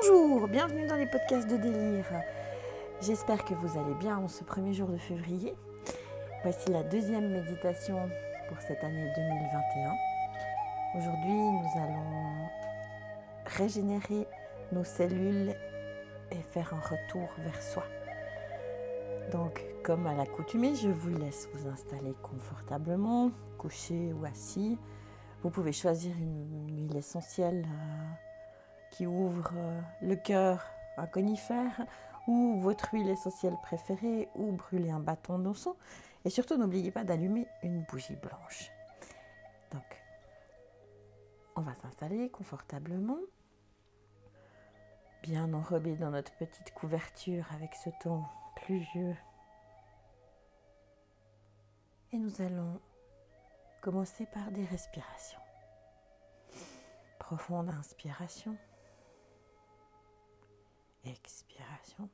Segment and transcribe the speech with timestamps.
[0.00, 2.06] Bonjour, bienvenue dans les podcasts de délire.
[3.00, 5.54] J'espère que vous allez bien en ce premier jour de février.
[6.42, 8.08] Voici la deuxième méditation
[8.48, 9.92] pour cette année 2021.
[10.94, 12.48] Aujourd'hui, nous allons
[13.46, 14.26] régénérer
[14.72, 15.54] nos cellules
[16.30, 17.84] et faire un retour vers soi.
[19.32, 24.78] Donc, comme à l'accoutumée, je vous laisse vous installer confortablement, couché ou assis.
[25.42, 28.07] Vous pouvez choisir une, huile essentielle euh,
[29.06, 30.64] ouvre euh, le cœur,
[30.96, 31.84] un conifère,
[32.26, 35.76] ou votre huile essentielle préférée, ou brûler un bâton d'encens.
[36.24, 38.70] Et surtout, n'oubliez pas d'allumer une bougie blanche.
[39.72, 40.02] Donc,
[41.56, 43.18] on va s'installer confortablement,
[45.22, 48.22] bien enrobé dans notre petite couverture avec ce ton
[48.56, 49.16] pluvieux.
[52.12, 52.80] Et nous allons
[53.80, 55.40] commencer par des respirations.
[57.18, 58.56] Profonde inspiration.
[61.08, 62.10] Expiration.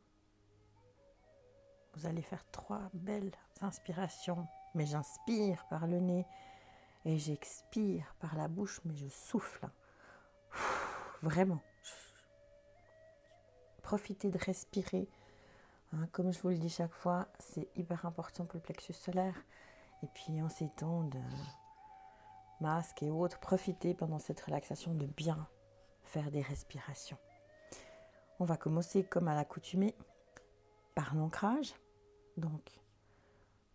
[1.94, 6.24] Vous allez faire trois belles inspirations, mais j'inspire par le nez
[7.04, 9.68] et j'expire par la bouche, mais je souffle.
[11.22, 11.60] Vraiment.
[13.82, 15.08] Profitez de respirer.
[15.92, 19.36] Hein, comme je vous le dis chaque fois, c'est hyper important pour le plexus solaire.
[20.04, 21.20] Et puis en ces temps de
[22.60, 25.48] masque et autres, profitez pendant cette relaxation de bien
[26.04, 27.18] faire des respirations.
[28.44, 29.96] On va commencer comme à l'accoutumée
[30.94, 31.74] par l'ancrage.
[32.36, 32.78] Donc,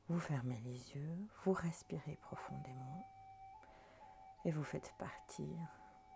[0.10, 3.04] vous fermez les yeux, vous respirez profondément
[4.46, 5.48] et vous faites partir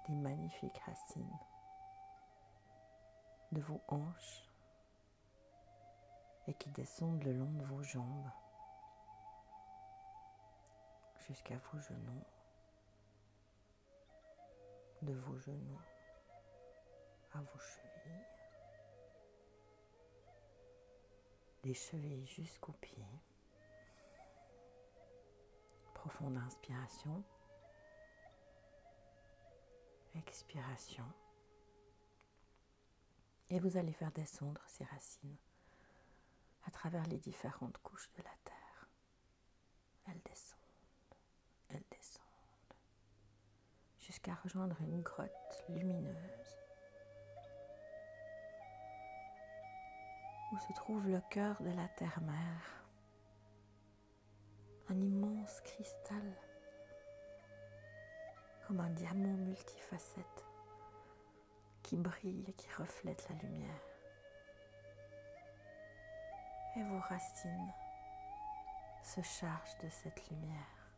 [0.07, 1.39] des magnifiques racines
[3.53, 4.47] de vos hanches
[6.45, 8.29] et qui descendent le long de vos jambes
[11.27, 12.23] jusqu'à vos genoux,
[15.01, 15.81] de vos genoux
[17.33, 17.92] à vos chevilles,
[21.63, 23.21] des chevilles jusqu'aux pieds.
[25.93, 27.23] Profonde inspiration.
[30.15, 31.05] Expiration.
[33.49, 35.37] Et vous allez faire descendre ces racines
[36.65, 38.89] à travers les différentes couches de la terre.
[40.07, 40.59] Elles descendent,
[41.69, 42.23] elles descendent,
[43.99, 46.42] jusqu'à rejoindre une grotte lumineuse
[50.53, 52.85] où se trouve le cœur de la terre-mère,
[54.87, 56.37] un immense cristal,
[58.67, 60.45] comme un diamant multifacette
[61.81, 63.81] qui brille et qui reflète la lumière.
[66.75, 67.73] Et vos racines
[69.03, 70.91] se chargent de cette lumière,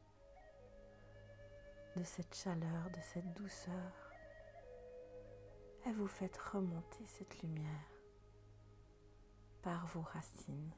[1.95, 4.11] de cette chaleur, de cette douceur.
[5.85, 7.94] Et vous faites remonter cette lumière
[9.66, 10.72] par vos racines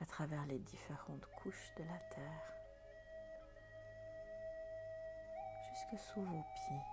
[0.00, 2.54] à travers les différentes couches de la terre
[5.68, 6.84] jusque sous vos pieds.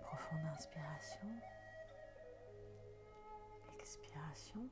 [0.00, 1.28] Profonde inspiration,
[3.78, 4.66] expiration.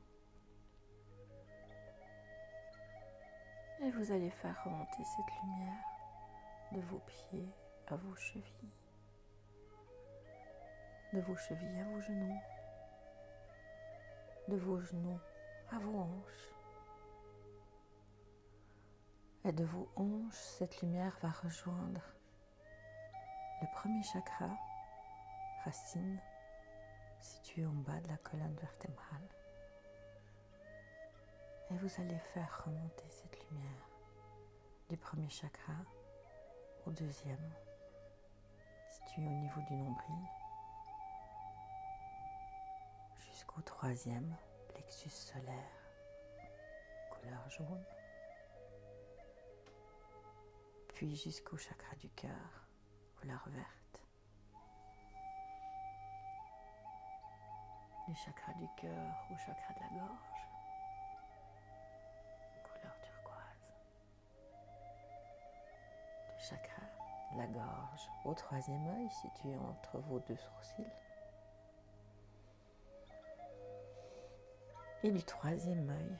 [3.81, 5.83] Et vous allez faire remonter cette lumière
[6.71, 7.53] de vos pieds
[7.89, 8.86] à vos chevilles
[11.13, 12.41] de vos chevilles à vos genoux,
[14.47, 15.19] de vos genoux
[15.71, 16.53] à vos hanches.
[19.45, 22.01] Et de vos hanches, cette lumière va rejoindre
[23.61, 24.49] le premier chakra,
[25.63, 26.19] racine,
[27.21, 29.29] situé en bas de la colonne vertébrale.
[31.71, 33.89] Et vous allez faire remonter cette lumière
[34.89, 35.73] du premier chakra
[36.85, 37.51] au deuxième,
[38.89, 40.25] situé au niveau du nombril,
[43.57, 44.35] jusqu'au troisième
[44.69, 45.91] plexus solaire,
[47.11, 47.83] couleur jaune,
[50.89, 52.67] puis jusqu'au chakra du cœur,
[53.19, 54.03] couleur verte.
[58.07, 60.41] Du chakra du cœur au chakra de la gorge,
[62.63, 63.65] couleur turquoise.
[66.37, 66.83] Du chakra
[67.33, 70.91] de la gorge au troisième œil situé entre vos deux sourcils,
[75.03, 76.17] et du troisième œil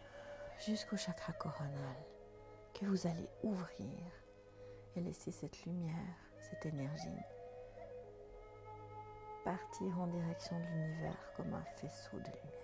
[0.65, 1.95] jusqu'au chakra coronal
[2.74, 3.97] que vous allez ouvrir
[4.95, 7.09] et laisser cette lumière, cette énergie
[9.47, 12.57] partir en direction de l'univers comme un faisceau de lumière.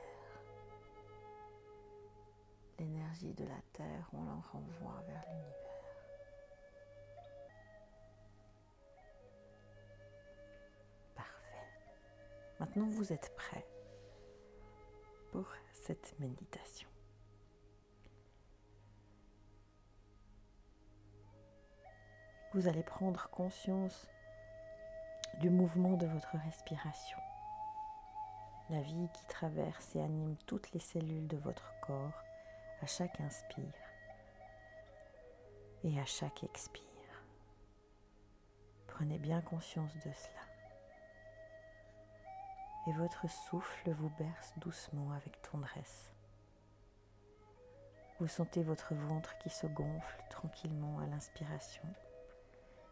[2.77, 5.63] L'énergie de la Terre, on l'en renvoie vers l'univers.
[11.16, 11.69] Parfait.
[12.59, 13.66] Maintenant, vous êtes prêt
[15.31, 15.48] pour
[15.83, 16.88] cette méditation.
[22.53, 24.07] Vous allez prendre conscience
[25.41, 27.18] du mouvement de votre respiration,
[28.69, 32.24] la vie qui traverse et anime toutes les cellules de votre corps
[32.81, 33.65] à chaque inspire
[35.83, 36.83] et à chaque expire.
[38.88, 40.53] Prenez bien conscience de cela.
[42.88, 46.12] Et votre souffle vous berce doucement avec tendresse.
[48.19, 51.83] Vous sentez votre ventre qui se gonfle tranquillement à l'inspiration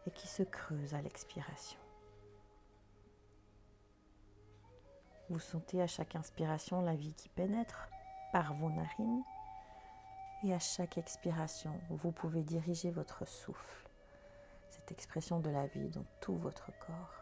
[0.06, 1.78] et qui se creuse à l'expiration.
[5.28, 7.88] Vous sentez à chaque inspiration la vie qui pénètre
[8.32, 9.22] par vos narines
[10.44, 13.88] et à chaque expiration, vous pouvez diriger votre souffle,
[14.68, 17.21] cette expression de la vie dans tout votre corps.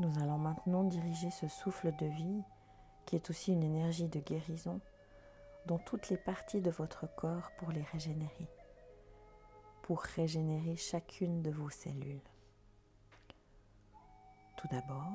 [0.00, 2.42] Nous allons maintenant diriger ce souffle de vie
[3.06, 4.80] qui est aussi une énergie de guérison,
[5.66, 8.48] dans toutes les parties de votre corps pour les régénérer,
[9.82, 12.20] pour régénérer chacune de vos cellules.
[14.56, 15.12] Tout d'abord,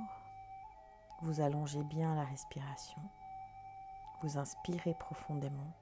[1.22, 3.02] vous allongez bien la respiration,
[4.22, 5.74] vous inspirez profondément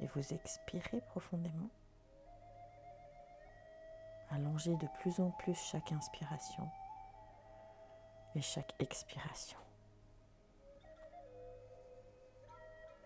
[0.00, 1.70] et vous expirez profondément.
[4.30, 6.68] Allongez de plus en plus chaque inspiration
[8.40, 9.58] chaque expiration.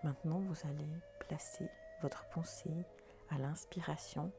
[0.02, 0.88] Maintenant, vous allez
[1.20, 1.68] placer
[2.00, 2.84] votre pensée
[3.30, 4.32] à l'inspiration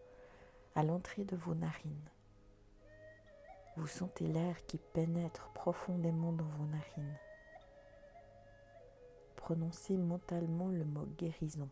[0.76, 2.10] à l'entrée de vos narines.
[3.78, 7.18] Vous sentez l'air qui pénètre profondément dans vos narines.
[9.36, 11.70] Prononcez mentalement le mot guérison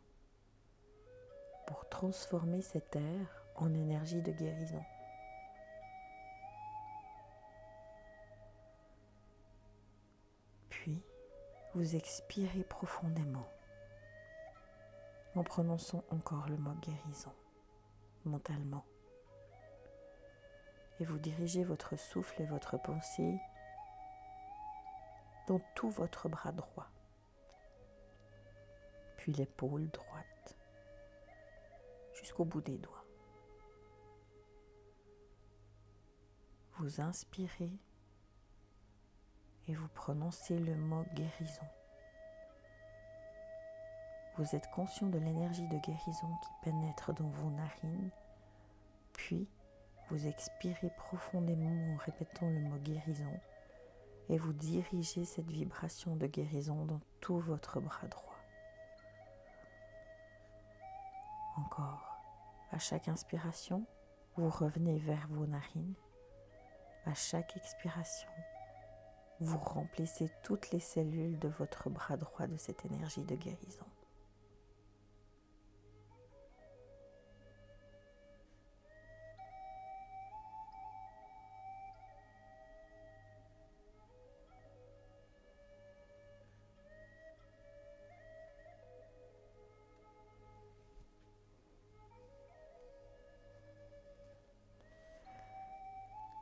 [1.68, 4.84] pour transformer cet air en énergie de guérison.
[11.74, 13.48] Vous expirez profondément
[15.36, 17.32] en prononçant encore le mot guérison
[18.26, 18.86] mentalement.
[21.00, 23.40] Et vous dirigez votre souffle et votre pensée
[25.48, 26.90] dans tout votre bras droit,
[29.18, 30.58] puis l'épaule droite,
[32.14, 33.06] jusqu'au bout des doigts.
[36.78, 37.72] Vous inspirez
[39.68, 41.66] et vous prononcez le mot guérison.
[44.38, 48.10] Vous êtes conscient de l'énergie de guérison qui pénètre dans vos narines,
[49.14, 49.48] puis
[50.10, 53.40] vous expirez profondément en répétant le mot guérison
[54.30, 58.40] et vous dirigez cette vibration de guérison dans tout votre bras droit.
[61.58, 62.18] Encore,
[62.72, 63.86] à chaque inspiration,
[64.38, 65.96] vous revenez vers vos narines.
[67.06, 68.30] À chaque expiration,
[69.42, 73.86] vous remplissez toutes les cellules de votre bras droit de cette énergie de guérison.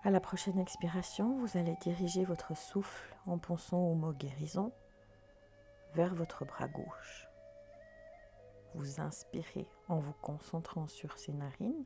[0.09, 4.71] À la prochaine expiration, vous allez diriger votre souffle en pensant au mot guérison
[5.93, 7.27] vers votre bras gauche.
[8.73, 11.85] Vous inspirez en vous concentrant sur ses narines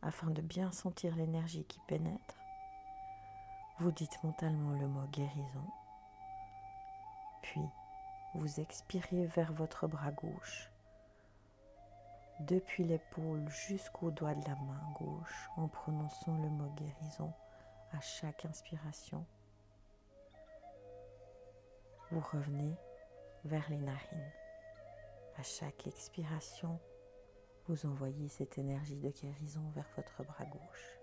[0.00, 2.38] afin de bien sentir l'énergie qui pénètre.
[3.80, 5.66] Vous dites mentalement le mot guérison.
[7.42, 7.66] Puis,
[8.36, 10.70] vous expirez vers votre bras gauche
[12.40, 17.32] depuis l'épaule jusqu'au doigt de la main gauche en prononçant le mot guérison
[17.92, 19.24] à chaque inspiration.
[22.10, 22.74] Vous revenez
[23.44, 24.32] vers les narines.
[25.36, 26.78] À chaque expiration,
[27.66, 30.99] vous envoyez cette énergie de guérison vers votre bras gauche.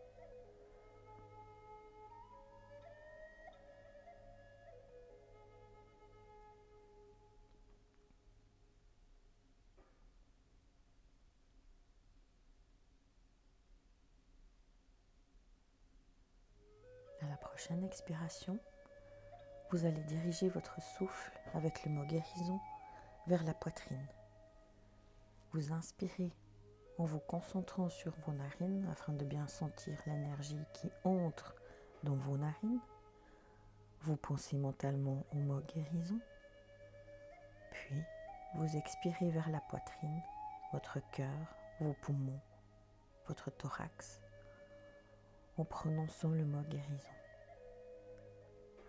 [17.76, 18.60] Expiration,
[19.72, 22.60] vous allez diriger votre souffle avec le mot guérison
[23.28, 24.08] vers la poitrine.
[25.52, 26.32] Vous inspirez
[26.98, 31.56] en vous concentrant sur vos narines afin de bien sentir l'énergie qui entre
[32.04, 32.80] dans vos narines.
[34.02, 36.20] Vous pensez mentalement au mot guérison.
[37.72, 38.02] Puis,
[38.56, 40.22] vous expirez vers la poitrine,
[40.72, 42.40] votre cœur, vos poumons,
[43.28, 44.22] votre thorax
[45.58, 47.12] en prononçant le mot guérison.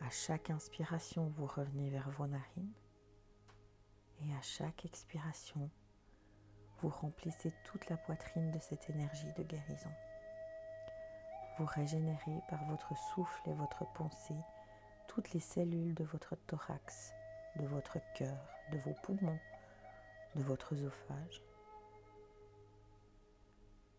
[0.00, 2.72] À chaque inspiration, vous revenez vers vos narines
[4.20, 5.70] et à chaque expiration,
[6.80, 9.90] vous remplissez toute la poitrine de cette énergie de guérison.
[11.58, 14.40] Vous régénérez par votre souffle et votre pensée
[15.08, 17.12] toutes les cellules de votre thorax,
[17.56, 18.38] de votre cœur,
[18.72, 19.38] de vos poumons,
[20.36, 21.42] de votre œsophage.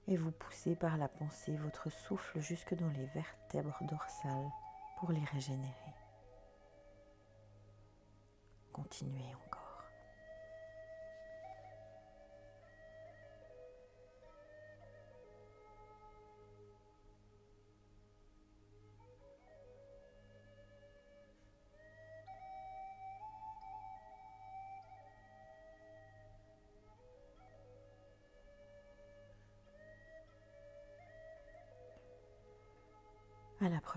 [0.07, 4.49] Et vous poussez par la pensée votre souffle jusque dans les vertèbres dorsales
[4.99, 5.93] pour les régénérer.
[8.73, 9.33] Continuez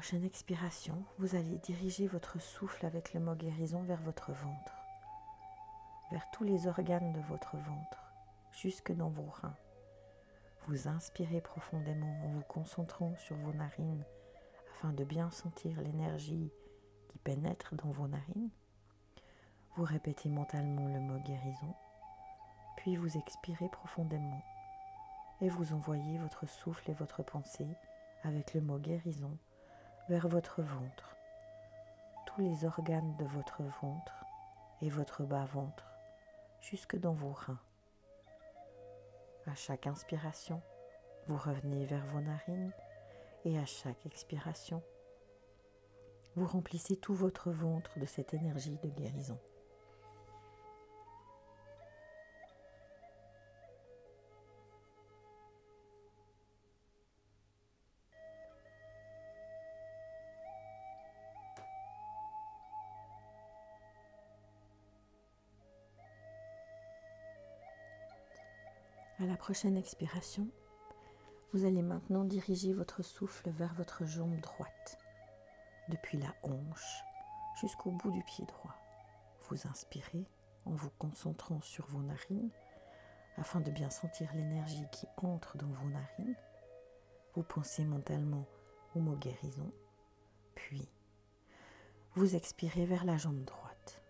[0.02, 4.75] prochaine expiration, vous allez diriger votre souffle avec le mot guérison vers votre ventre,
[6.11, 8.12] vers tous les organes de votre ventre,
[8.50, 9.54] jusque dans vos reins.
[10.66, 14.04] Vous inspirez profondément en vous concentrant sur vos narines
[14.73, 16.50] afin de bien sentir l'énergie
[17.09, 18.50] qui pénètre dans vos narines.
[19.76, 21.76] Vous répétez mentalement le mot guérison,
[22.76, 24.42] puis vous expirez profondément
[25.40, 27.68] et vous envoyez votre souffle et votre pensée
[28.25, 29.38] avec le mot guérison
[30.09, 31.16] vers votre ventre,
[32.26, 34.25] tous les organes de votre ventre
[34.80, 35.87] et votre bas-ventre,
[36.61, 37.61] jusque dans vos reins.
[39.47, 40.61] À chaque inspiration,
[41.26, 42.73] vous revenez vers vos narines
[43.44, 44.82] et à chaque expiration,
[46.35, 49.38] vous remplissez tout votre ventre de cette énergie de guérison.
[69.42, 70.46] Prochaine expiration,
[71.52, 74.99] vous allez maintenant diriger votre souffle vers votre jambe droite,
[75.88, 77.02] depuis la hanche
[77.61, 78.76] jusqu'au bout du pied droit.
[79.49, 80.25] Vous inspirez
[80.64, 82.52] en vous concentrant sur vos narines
[83.37, 86.37] afin de bien sentir l'énergie qui entre dans vos narines.
[87.34, 88.46] Vous pensez mentalement
[88.94, 89.72] au mot guérison,
[90.54, 90.88] puis
[92.14, 94.00] vous expirez vers la jambe droite,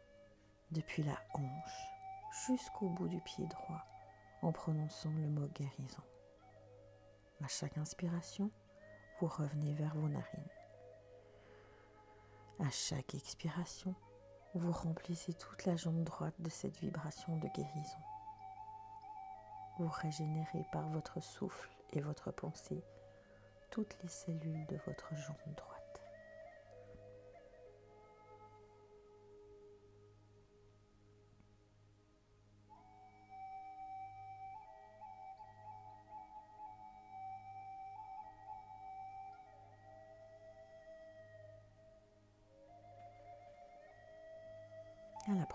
[0.73, 1.89] depuis la hanche
[2.47, 3.83] jusqu'au bout du pied droit
[4.43, 6.03] en prononçant le mot guérison.
[7.43, 8.51] À chaque inspiration,
[9.21, 10.49] vous revenez vers vos narines.
[12.61, 13.95] À chaque expiration,
[14.55, 17.99] vous remplissez toute la jambe droite de cette vibration de guérison.
[19.79, 22.85] Vous régénérez par votre souffle et votre pensée
[23.71, 25.72] toutes les cellules de votre jambe droite.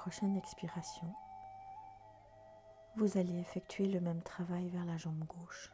[0.08, 1.14] Prochaine expiration,
[2.96, 5.70] vous allez effectuer le même travail vers la jambe gauche,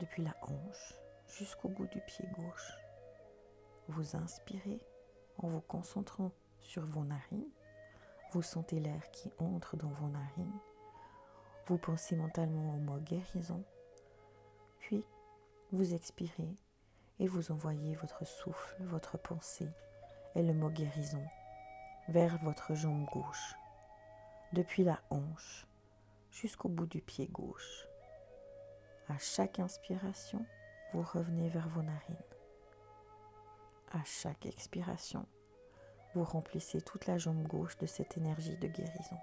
[0.00, 2.76] depuis la hanche jusqu'au bout du pied gauche.
[3.86, 4.80] Vous inspirez
[5.38, 7.46] en vous concentrant sur vos narines.
[8.32, 10.58] Vous sentez l'air qui entre dans vos narines.
[11.66, 13.62] Vous pensez mentalement au mot guérison.
[14.80, 15.04] Puis,
[15.70, 16.52] vous expirez
[17.20, 19.70] et vous envoyez votre souffle, votre pensée
[20.34, 21.22] et le mot guérison
[22.10, 23.54] vers votre jambe gauche,
[24.52, 25.64] depuis la hanche
[26.32, 27.86] jusqu'au bout du pied gauche.
[29.08, 30.44] À chaque inspiration,
[30.92, 32.16] vous revenez vers vos narines.
[33.92, 35.24] À chaque expiration,
[36.14, 39.18] vous remplissez toute la jambe gauche de cette énergie de guérison.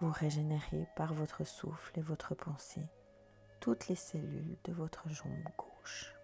[0.00, 2.88] Vous régénérez par votre souffle et votre pensée
[3.60, 6.19] toutes les cellules de votre jambe gauche.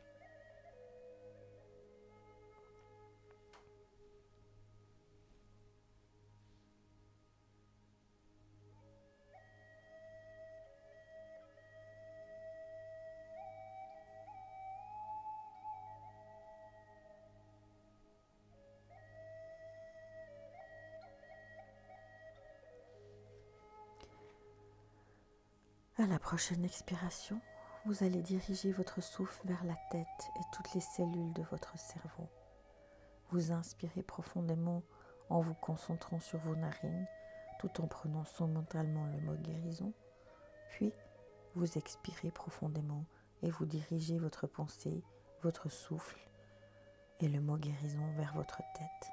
[25.98, 27.40] À la prochaine expiration,
[27.86, 32.28] vous allez diriger votre souffle vers la tête et toutes les cellules de votre cerveau.
[33.30, 34.82] Vous inspirez profondément
[35.30, 37.06] en vous concentrant sur vos narines
[37.60, 39.94] tout en prononçant mentalement le mot guérison.
[40.68, 40.92] Puis,
[41.54, 43.06] vous expirez profondément
[43.42, 45.02] et vous dirigez votre pensée,
[45.42, 46.20] votre souffle
[47.20, 49.10] et le mot guérison vers votre tête.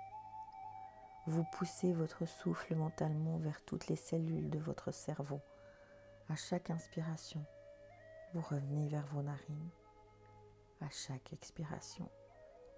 [1.28, 5.40] Vous poussez votre souffle mentalement vers toutes les cellules de votre cerveau.
[6.30, 7.44] À chaque inspiration,
[8.34, 9.70] vous revenez vers vos narines.
[10.80, 12.10] À chaque expiration,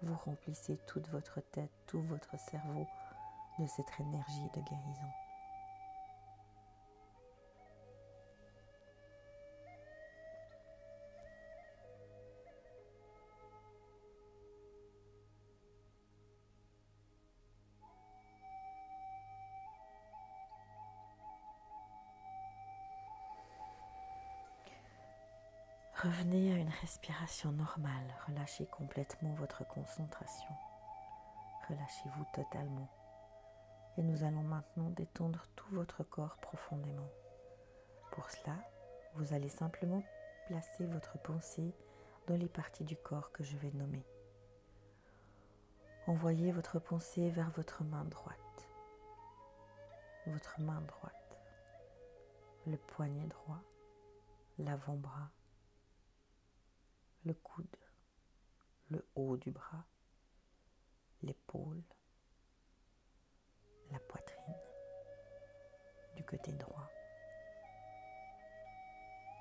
[0.02, 2.86] vous remplissez toute votre tête, tout votre cerveau
[3.58, 5.25] de cette énergie de guérison.
[26.16, 30.48] Revenez à une respiration normale, relâchez complètement votre concentration.
[31.68, 32.88] Relâchez-vous totalement.
[33.98, 37.10] Et nous allons maintenant détendre tout votre corps profondément.
[38.12, 38.56] Pour cela,
[39.16, 40.02] vous allez simplement
[40.46, 41.74] placer votre pensée
[42.28, 44.06] dans les parties du corps que je vais nommer.
[46.06, 48.68] Envoyez votre pensée vers votre main droite,
[50.28, 51.38] votre main droite,
[52.66, 53.60] le poignet droit,
[54.58, 55.30] l'avant-bras,
[57.26, 57.76] le coude,
[58.88, 59.84] le haut du bras,
[61.22, 61.82] l'épaule,
[63.90, 64.54] la poitrine
[66.14, 66.88] du côté droit,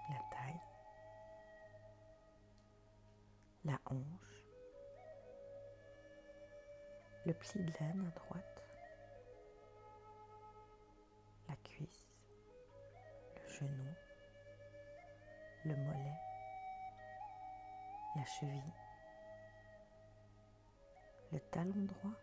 [0.10, 0.62] la taille,
[3.66, 4.48] la hanche,
[7.28, 8.64] le pli de laine à droite,
[11.50, 12.08] la cuisse,
[13.36, 13.94] le genou,
[15.66, 16.25] le mollet,
[18.16, 18.74] la cheville,
[21.32, 22.14] le talon droit,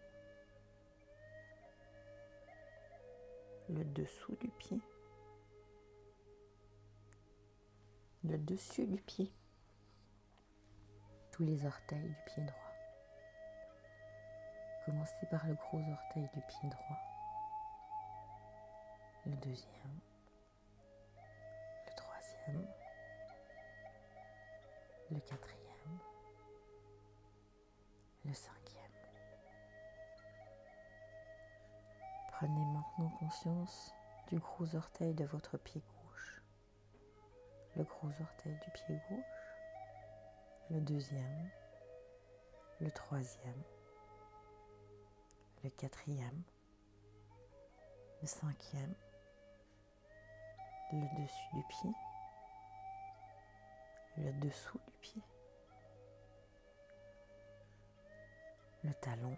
[3.69, 4.81] le dessous du pied,
[8.25, 9.33] le dessus du pied,
[11.31, 12.59] tous les orteils du pied droit.
[14.87, 16.99] Commencez par le gros orteil du pied droit,
[19.27, 20.01] le deuxième,
[21.87, 22.67] le troisième,
[25.11, 25.62] le quatrième
[28.33, 28.83] le cinquième.
[32.31, 33.93] Prenez maintenant conscience
[34.29, 36.43] du gros orteil de votre pied gauche,
[37.77, 39.21] le gros orteil du pied gauche,
[40.71, 41.51] le deuxième,
[42.81, 43.63] le troisième,
[45.63, 46.43] le quatrième,
[48.23, 48.95] le cinquième,
[50.95, 51.93] le dessus du pied,
[54.17, 55.23] le dessous du pied,
[58.85, 59.37] le talon,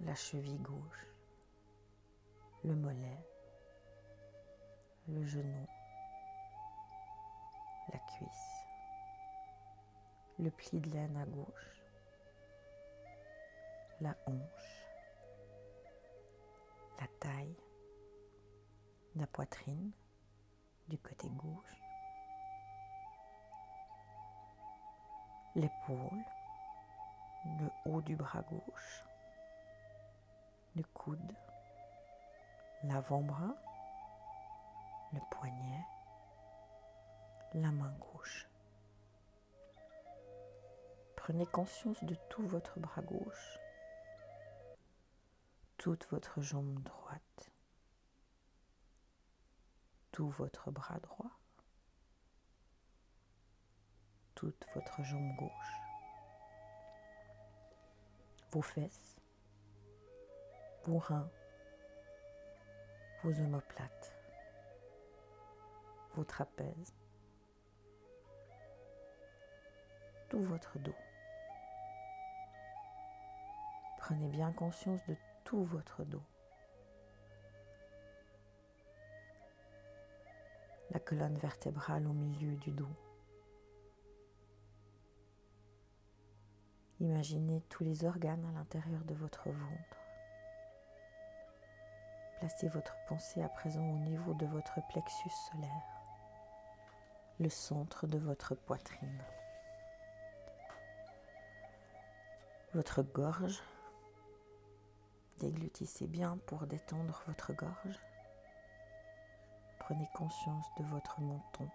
[0.00, 1.06] la cheville gauche,
[2.62, 3.26] le mollet,
[5.08, 5.66] le genou,
[7.92, 8.64] la cuisse,
[10.38, 11.82] le pli de laine à gauche,
[14.02, 14.84] la hanche,
[17.00, 17.56] la taille,
[19.16, 19.92] la poitrine
[20.88, 21.80] du côté gauche,
[25.54, 26.24] l'épaule,
[27.44, 29.04] le haut du bras gauche,
[30.76, 31.34] le coude,
[32.84, 33.54] l'avant-bras,
[35.12, 35.84] le poignet,
[37.54, 38.48] la main gauche.
[41.16, 43.58] Prenez conscience de tout votre bras gauche,
[45.76, 47.50] toute votre jambe droite,
[50.12, 51.30] tout votre bras droit,
[54.34, 55.83] toute votre jambe gauche
[58.54, 59.16] vos fesses,
[60.84, 61.28] vos reins,
[63.24, 64.12] vos omoplates,
[66.14, 66.94] vos trapèzes,
[70.28, 70.94] tout votre dos.
[73.98, 76.22] Prenez bien conscience de tout votre dos.
[80.90, 82.94] La colonne vertébrale au milieu du dos.
[87.04, 89.98] Imaginez tous les organes à l'intérieur de votre ventre.
[92.38, 95.84] Placez votre pensée à présent au niveau de votre plexus solaire,
[97.40, 99.22] le centre de votre poitrine.
[102.72, 103.62] Votre gorge.
[105.40, 108.00] Déglutissez bien pour détendre votre gorge.
[109.78, 111.68] Prenez conscience de votre menton,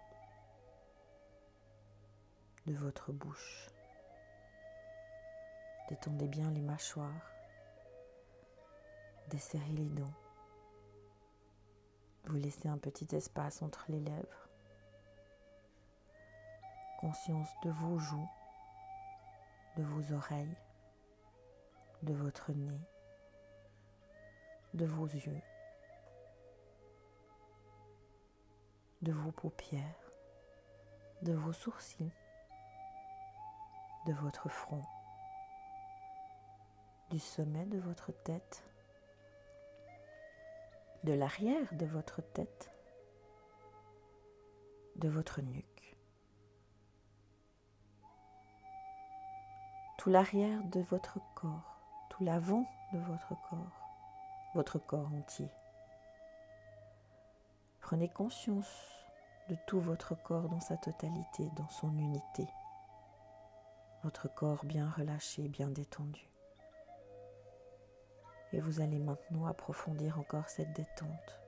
[2.66, 3.70] de votre bouche.
[5.90, 7.30] Détendez bien les mâchoires.
[9.28, 10.14] Desserrez les dents.
[12.24, 14.48] Vous laissez un petit espace entre les lèvres.
[17.00, 18.28] conscience de vos joues,
[19.78, 20.56] de vos oreilles,
[22.02, 22.86] de votre nez,
[24.74, 25.40] de vos yeux,
[29.00, 30.12] de vos paupières,
[31.22, 32.12] de vos sourcils,
[34.06, 34.82] de votre front,
[37.10, 38.62] du sommet de votre tête,
[41.02, 42.70] de l'arrière de votre tête,
[44.96, 45.96] de votre nuque,
[49.98, 53.88] tout l'arrière de votre corps, tout l'avant de votre corps,
[54.54, 55.48] votre corps entier.
[57.80, 59.00] Prenez conscience
[59.48, 62.46] de tout votre corps dans sa totalité, dans son unité.
[64.04, 66.30] Votre corps bien relâché, bien détendu.
[68.52, 71.40] Et vous allez maintenant approfondir encore cette détente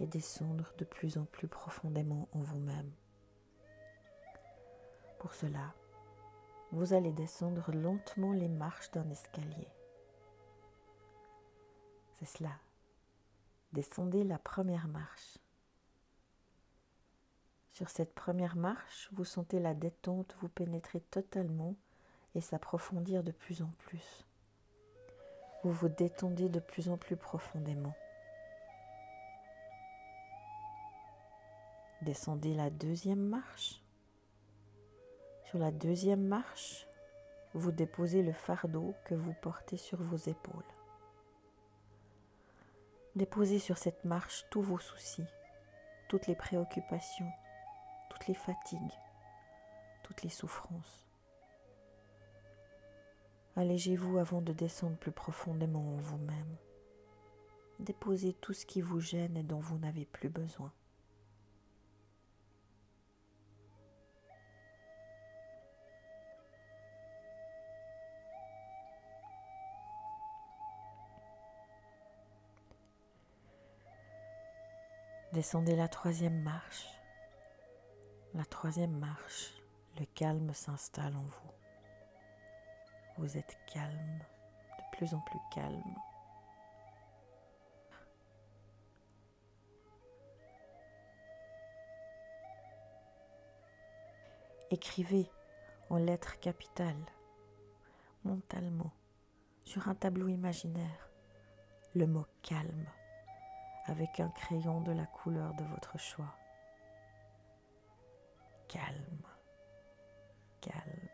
[0.00, 2.90] et descendre de plus en plus profondément en vous-même.
[5.18, 5.74] Pour cela,
[6.70, 9.68] vous allez descendre lentement les marches d'un escalier.
[12.18, 12.52] C'est cela.
[13.72, 15.38] Descendez la première marche.
[17.72, 21.76] Sur cette première marche, vous sentez la détente vous pénétrer totalement
[22.34, 24.27] et s'approfondir de plus en plus.
[25.68, 27.94] Vous vous détendez de plus en plus profondément.
[32.00, 33.82] Descendez la deuxième marche.
[35.44, 36.86] Sur la deuxième marche,
[37.52, 40.64] vous déposez le fardeau que vous portez sur vos épaules.
[43.14, 45.26] Déposez sur cette marche tous vos soucis,
[46.08, 47.30] toutes les préoccupations,
[48.08, 48.98] toutes les fatigues,
[50.02, 51.07] toutes les souffrances.
[53.58, 56.56] Allégez-vous avant de descendre plus profondément en vous-même.
[57.80, 60.72] Déposez tout ce qui vous gêne et dont vous n'avez plus besoin.
[75.32, 76.86] Descendez la troisième marche.
[78.34, 79.52] La troisième marche,
[79.98, 81.57] le calme s'installe en vous.
[83.18, 84.18] Vous êtes calme,
[84.78, 85.96] de plus en plus calme.
[94.70, 95.28] Écrivez
[95.90, 96.94] en lettres capitales,
[98.24, 98.92] mentalement,
[99.64, 101.10] sur un tableau imaginaire,
[101.96, 102.86] le mot calme
[103.86, 106.36] avec un crayon de la couleur de votre choix.
[108.68, 109.22] Calme,
[110.60, 111.08] calme,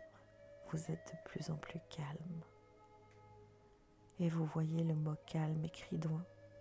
[0.70, 1.14] vous êtes
[1.44, 2.42] plus en plus calme.
[4.20, 5.98] Et vous voyez le mot calme écrit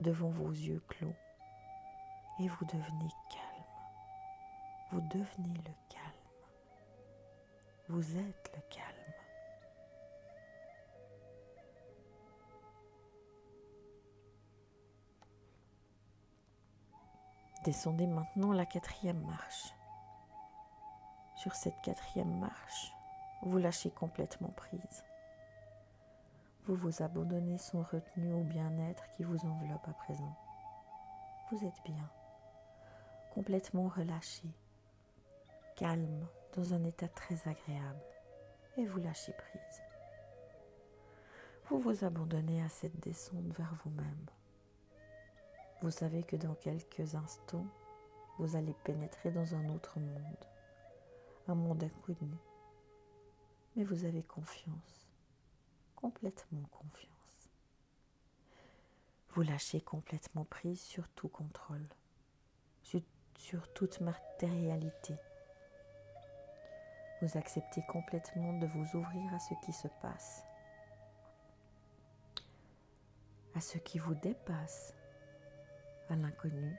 [0.01, 1.13] devant vos yeux clos.
[2.39, 3.65] Et vous devenez calme.
[4.91, 6.03] Vous devenez le calme.
[7.89, 8.87] Vous êtes le calme.
[17.63, 19.73] Descendez maintenant la quatrième marche.
[21.35, 22.92] Sur cette quatrième marche,
[23.49, 25.03] vous lâchez complètement prise.
[26.65, 30.37] Vous vous abandonnez sans retenue au bien-être qui vous enveloppe à présent.
[31.51, 32.09] Vous êtes bien,
[33.33, 34.47] complètement relâché,
[35.75, 36.25] calme,
[36.55, 38.01] dans un état très agréable,
[38.77, 39.81] et vous lâchez prise.
[41.69, 44.25] Vous vous abandonnez à cette descente vers vous-même.
[45.81, 47.65] Vous savez que dans quelques instants,
[48.39, 50.45] vous allez pénétrer dans un autre monde,
[51.47, 52.37] un monde inconnu.
[53.75, 55.07] Mais vous avez confiance,
[55.95, 57.49] complètement confiance.
[59.29, 61.87] Vous lâchez complètement prise sur tout contrôle,
[63.35, 65.15] sur, toute matérialité.
[67.21, 70.43] Vous acceptez complètement de vous ouvrir à ce qui se passe,
[73.55, 74.93] à ce qui vous dépasse
[76.09, 76.75] à l'inconnu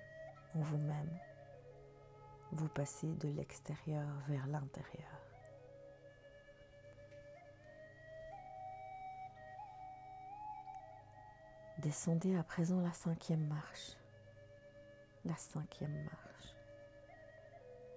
[0.55, 1.19] en vous-même,
[2.53, 5.24] vous passez de l'extérieur vers l'intérieur.
[11.85, 13.99] Descendez à présent la cinquième marche.
[15.27, 16.55] La cinquième marche.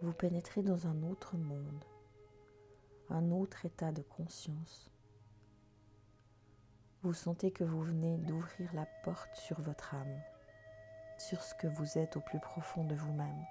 [0.02, 1.86] Vous pénétrez dans un autre monde,
[3.10, 4.92] un autre état de conscience.
[7.02, 10.22] Vous sentez que vous venez d'ouvrir la porte sur votre âme
[11.18, 13.46] sur ce que vous êtes au plus profond de vous-même.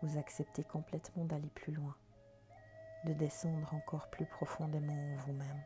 [0.00, 1.94] Vous acceptez complètement d'aller plus loin,
[3.04, 5.62] de descendre encore plus profondément en vous-même.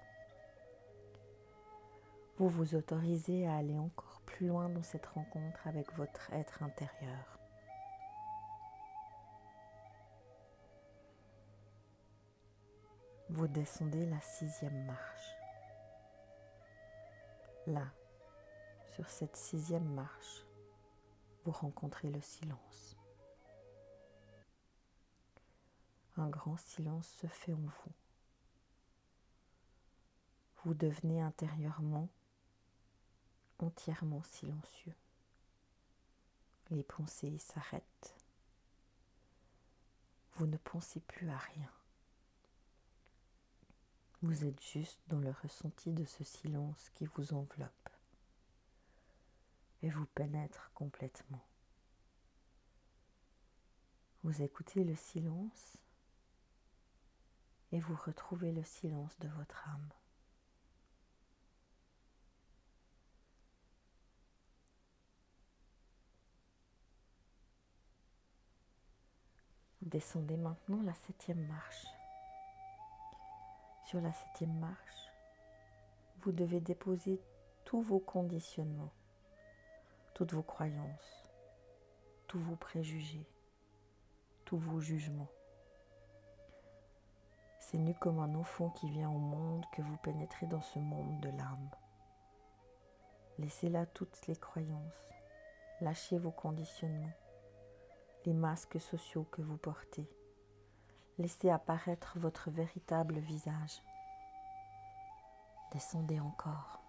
[2.41, 7.39] Vous vous autorisez à aller encore plus loin dans cette rencontre avec votre être intérieur.
[13.29, 15.37] vous descendez la sixième marche.
[17.67, 17.93] Là,
[18.95, 20.47] sur cette sixième marche,
[21.45, 22.97] vous rencontrez le silence.
[26.17, 27.93] Un grand silence se fait en vous.
[30.65, 32.09] Vous devenez intérieurement
[33.63, 34.95] entièrement silencieux.
[36.71, 38.15] Les pensées s'arrêtent.
[40.35, 41.71] Vous ne pensez plus à rien.
[44.23, 47.89] Vous êtes juste dans le ressenti de ce silence qui vous enveloppe
[49.83, 51.45] et vous pénètre complètement.
[54.23, 55.79] Vous écoutez le silence
[57.73, 59.89] et vous retrouvez le silence de votre âme.
[69.83, 71.87] Descendez maintenant la septième marche.
[73.87, 75.09] Sur la septième marche,
[76.21, 77.19] vous devez déposer
[77.65, 78.93] tous vos conditionnements,
[80.13, 81.25] toutes vos croyances,
[82.27, 83.27] tous vos préjugés,
[84.45, 85.31] tous vos jugements.
[87.59, 91.21] C'est nu comme un enfant qui vient au monde que vous pénétrez dans ce monde
[91.21, 91.71] de l'âme.
[93.39, 95.11] Laissez là toutes les croyances,
[95.81, 97.17] lâchez vos conditionnements,
[98.25, 100.09] les masques sociaux que vous portez
[101.21, 103.83] Laissez apparaître votre véritable visage.
[105.73, 106.81] Descendez encore.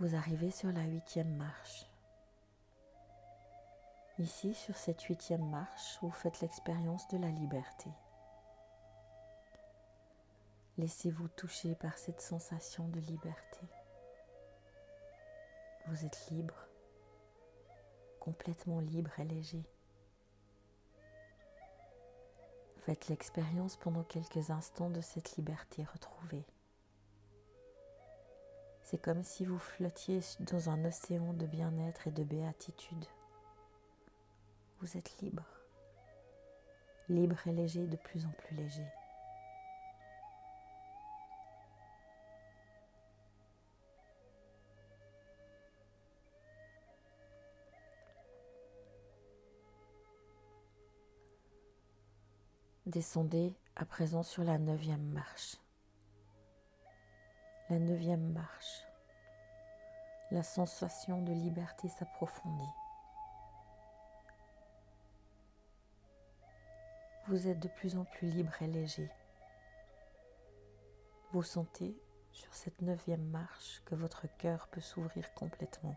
[0.00, 1.86] Vous arrivez sur la huitième marche.
[4.18, 7.90] Ici, sur cette huitième marche, vous faites l'expérience de la liberté.
[10.76, 13.60] Laissez-vous toucher par cette sensation de liberté.
[15.86, 16.66] Vous êtes libre,
[18.20, 19.64] complètement libre et léger.
[22.76, 26.44] Faites l'expérience pendant quelques instants de cette liberté retrouvée.
[28.82, 33.04] C'est comme si vous flottiez dans un océan de bien-être et de béatitude.
[34.80, 35.46] Vous êtes libre,
[37.08, 38.86] libre et léger, de plus en plus léger.
[52.90, 55.54] Descendez à présent sur la neuvième marche.
[57.68, 58.82] La neuvième marche.
[60.32, 62.74] La sensation de liberté s'approfondit.
[67.28, 69.08] Vous êtes de plus en plus libre et léger.
[71.30, 71.96] Vous sentez
[72.32, 75.94] sur cette neuvième marche que votre cœur peut s'ouvrir complètement.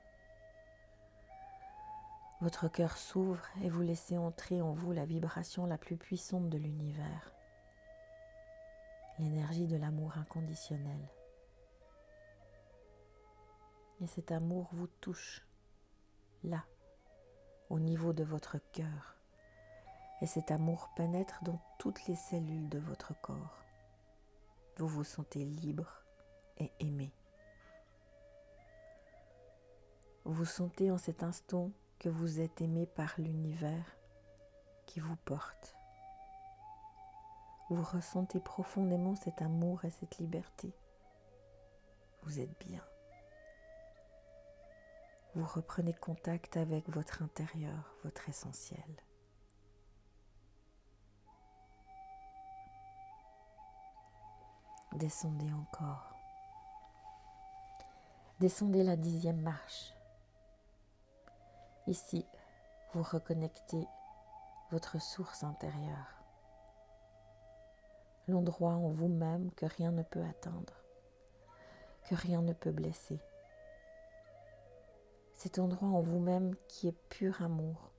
[2.43, 6.57] Votre cœur s'ouvre et vous laissez entrer en vous la vibration la plus puissante de
[6.57, 7.31] l'univers,
[9.17, 11.09] l'énergie de l'amour inconditionnel.
[14.01, 15.47] Et cet amour vous touche
[16.43, 16.65] là,
[17.69, 19.15] au niveau de votre cœur.
[20.19, 23.63] Et cet amour pénètre dans toutes les cellules de votre corps.
[24.79, 26.03] Vous vous sentez libre
[26.57, 27.13] et aimé.
[30.25, 31.71] Vous sentez en cet instant
[32.03, 33.85] que vous êtes aimé par l'univers
[34.85, 35.77] qui vous porte.
[37.69, 40.75] Vous ressentez profondément cet amour et cette liberté.
[42.23, 42.83] Vous êtes bien.
[45.33, 48.83] Vous reprenez contact avec votre intérieur, votre essentiel.
[54.91, 56.13] Descendez encore.
[58.41, 59.93] Descendez la dixième marche.
[61.87, 62.25] Ici,
[62.93, 63.85] vous reconnectez
[64.71, 66.23] votre source intérieure,
[68.29, 70.73] l'endroit en vous-même que rien ne peut atteindre,
[72.07, 73.19] que rien ne peut blesser.
[75.33, 77.91] Cet endroit en vous-même qui est pur amour,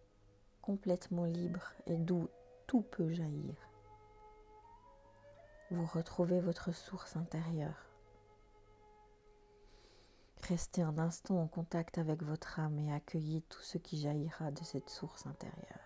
[0.63, 2.31] complètement libre et d'où
[2.67, 3.55] tout peut jaillir.
[5.71, 7.84] Vous retrouvez votre source intérieure,
[10.49, 14.63] Restez un instant en contact avec votre âme et accueillez tout ce qui jaillira de
[14.63, 15.84] cette source intérieure.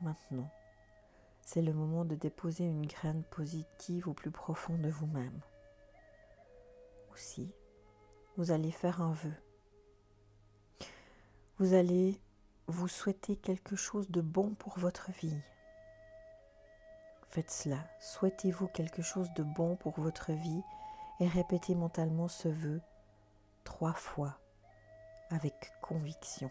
[0.00, 0.50] Maintenant,
[1.42, 5.40] c'est le moment de déposer une graine positive au plus profond de vous-même.
[7.12, 7.52] Aussi,
[8.36, 9.34] vous allez faire un vœu.
[11.58, 12.18] Vous allez
[12.66, 15.40] vous souhaiter quelque chose de bon pour votre vie.
[17.28, 17.78] Faites cela.
[18.00, 20.62] Souhaitez-vous quelque chose de bon pour votre vie
[21.20, 22.80] et répétez mentalement ce vœu
[23.64, 24.38] trois fois
[25.30, 26.50] avec conviction.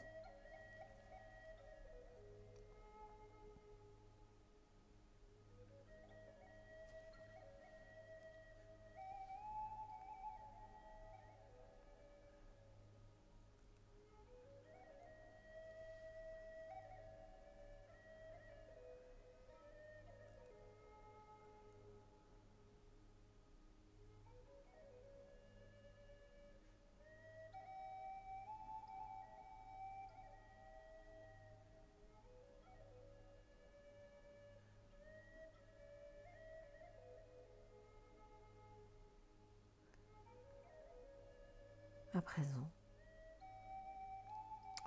[42.21, 42.69] Présent,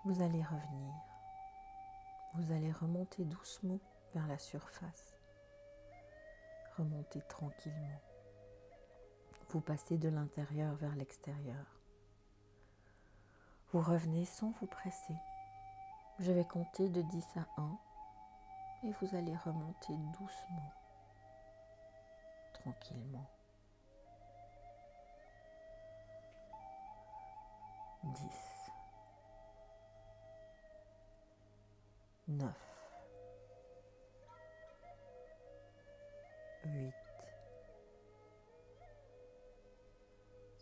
[0.04, 0.94] vous allez revenir.
[2.34, 3.78] Vous allez remonter doucement
[4.12, 5.14] vers la surface.
[6.76, 8.00] Remontez tranquillement.
[9.48, 11.64] Vous passez de l'intérieur vers l'extérieur.
[13.72, 15.16] Vous revenez sans vous presser.
[16.18, 17.78] Je vais compter de 10 à 1
[18.84, 20.72] et vous allez remonter doucement,
[22.52, 23.30] tranquillement.
[28.04, 28.18] 10,
[32.28, 32.52] 9,
[36.64, 36.92] 8,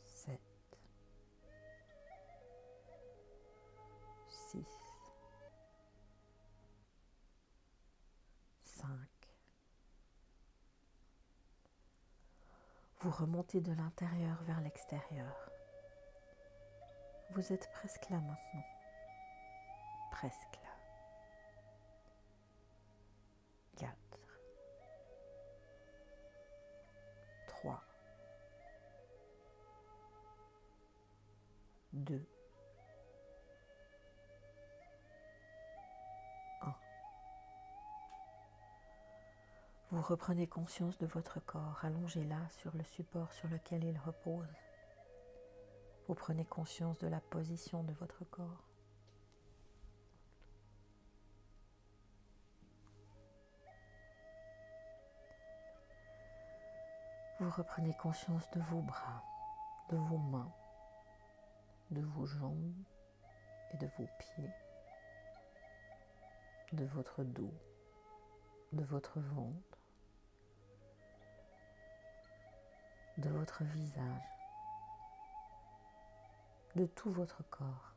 [0.04, 0.40] 7,
[4.28, 4.66] 6,
[8.62, 8.88] 5.
[13.00, 15.50] Vous remontez de l'intérieur vers l'extérieur.
[17.32, 18.64] Vous êtes presque là maintenant.
[20.10, 20.70] Presque là.
[23.76, 23.94] 4.
[27.46, 27.82] 3.
[31.92, 32.26] 2.
[36.62, 36.74] 1.
[39.90, 44.69] Vous reprenez conscience de votre corps allongé là sur le support sur lequel il repose.
[46.10, 48.64] Vous prenez conscience de la position de votre corps.
[57.38, 59.22] Vous reprenez conscience de vos bras,
[59.90, 60.52] de vos mains,
[61.92, 62.74] de vos jambes
[63.72, 64.50] et de vos pieds,
[66.72, 67.54] de votre dos,
[68.72, 69.78] de votre ventre,
[73.18, 74.39] de votre visage
[76.76, 77.94] de tout votre corps.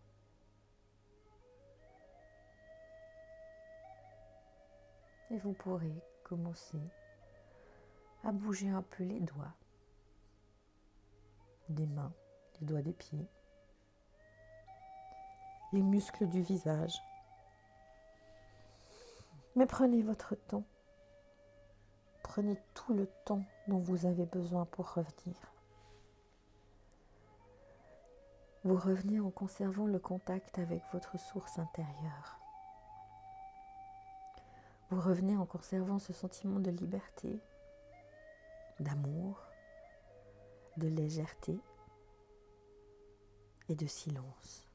[5.32, 6.82] Et vous pourrez commencer
[8.24, 9.54] à bouger un peu les doigts
[11.70, 12.14] des mains,
[12.60, 13.28] les doigts des pieds,
[15.72, 17.02] les muscles du visage.
[19.56, 20.66] Mais prenez votre temps.
[22.24, 25.53] Prenez tout le temps dont vous avez besoin pour revenir.
[28.64, 32.40] Vous revenez en conservant le contact avec votre source intérieure.
[34.90, 37.42] Vous revenez en conservant ce sentiment de liberté,
[38.80, 39.42] d'amour,
[40.78, 41.60] de légèreté
[43.68, 44.70] et de silence.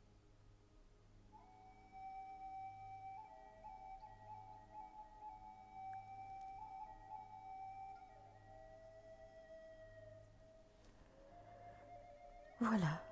[12.60, 13.07] Voilà.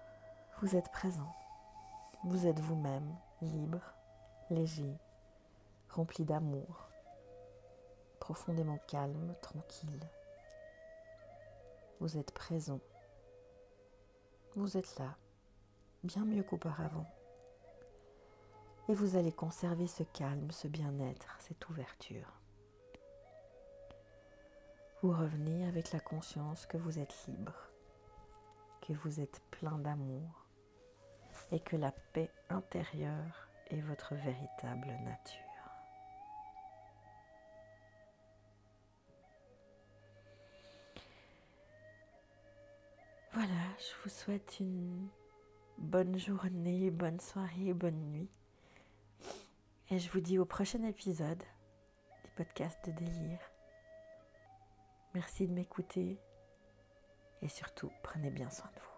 [0.62, 1.36] Vous êtes présent.
[2.24, 3.92] Vous êtes vous-même, libre,
[4.48, 4.96] léger,
[5.90, 6.88] rempli d'amour,
[8.20, 10.00] profondément calme, tranquille.
[12.00, 12.80] Vous êtes présent.
[14.54, 15.18] Vous êtes là,
[16.02, 17.06] bien mieux qu'auparavant.
[18.88, 22.32] Et vous allez conserver ce calme, ce bien-être, cette ouverture.
[25.02, 27.68] Vous revenez avec la conscience que vous êtes libre,
[28.80, 30.45] que vous êtes plein d'amour,
[31.52, 35.42] et que la paix intérieure est votre véritable nature.
[43.32, 45.08] Voilà, je vous souhaite une
[45.76, 48.30] bonne journée, bonne soirée, bonne nuit.
[49.90, 51.42] Et je vous dis au prochain épisode
[52.24, 53.40] du podcast de délire.
[55.14, 56.18] Merci de m'écouter
[57.42, 58.95] et surtout, prenez bien soin de vous.